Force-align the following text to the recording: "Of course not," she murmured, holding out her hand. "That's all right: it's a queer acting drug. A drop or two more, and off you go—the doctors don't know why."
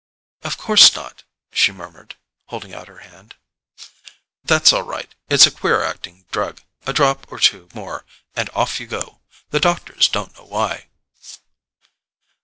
"Of 0.41 0.57
course 0.57 0.95
not," 0.95 1.25
she 1.53 1.71
murmured, 1.71 2.15
holding 2.45 2.73
out 2.73 2.87
her 2.87 2.97
hand. 3.05 3.35
"That's 4.43 4.73
all 4.73 4.81
right: 4.81 5.13
it's 5.29 5.45
a 5.45 5.51
queer 5.51 5.83
acting 5.83 6.25
drug. 6.31 6.59
A 6.87 6.91
drop 6.91 7.31
or 7.31 7.37
two 7.37 7.69
more, 7.75 8.03
and 8.35 8.49
off 8.55 8.79
you 8.79 8.87
go—the 8.87 9.59
doctors 9.59 10.07
don't 10.09 10.35
know 10.35 10.45
why." 10.45 10.87